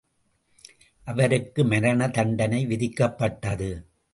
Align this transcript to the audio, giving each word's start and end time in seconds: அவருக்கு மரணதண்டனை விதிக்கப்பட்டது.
அவருக்கு 1.03 1.63
மரணதண்டனை 1.63 2.61
விதிக்கப்பட்டது. 2.67 3.69